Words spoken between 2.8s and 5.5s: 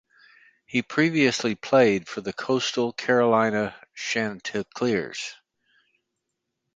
Carolina Chanticleers.